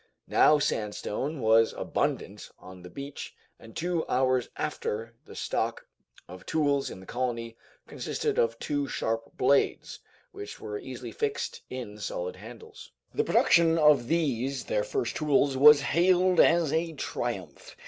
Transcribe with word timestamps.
Now 0.25 0.57
sandstone 0.57 1.41
was 1.41 1.73
abundant 1.73 2.49
on 2.57 2.81
the 2.81 2.89
beach, 2.89 3.35
and 3.59 3.75
two 3.75 4.03
hours 4.09 4.49
after 4.57 5.13
the 5.25 5.35
stock 5.35 5.85
of 6.27 6.43
tools 6.47 6.89
in 6.89 6.99
the 7.01 7.05
colony 7.05 7.55
consisted 7.85 8.39
of 8.39 8.57
two 8.57 8.87
sharp 8.87 9.37
blades, 9.37 9.99
which 10.31 10.59
were 10.59 10.79
easily 10.79 11.11
fixed 11.11 11.61
in 11.69 11.99
solid 11.99 12.37
handles. 12.37 12.91
The 13.13 13.23
production 13.23 13.77
of 13.77 14.07
these 14.07 14.63
their 14.65 14.83
first 14.83 15.15
tools 15.17 15.55
was 15.55 15.81
hailed 15.81 16.39
as 16.39 16.73
a 16.73 16.93
triumph. 16.93 17.75